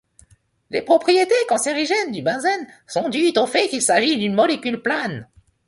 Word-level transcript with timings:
Les 0.71 0.81
propriétés 0.81 1.35
cancérigènes 1.47 2.11
du 2.11 2.23
benzène 2.23 2.65
sont 2.87 3.07
dues 3.09 3.33
au 3.37 3.45
fait 3.45 3.67
qu'il 3.69 3.83
s'agit 3.83 4.17
d'une 4.17 4.33
molécule 4.33 4.81
plane. 4.81 5.29